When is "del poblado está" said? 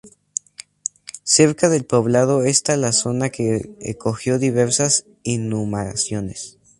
1.69-2.75